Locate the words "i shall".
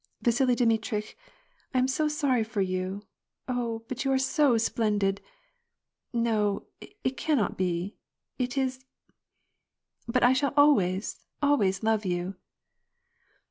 10.23-10.55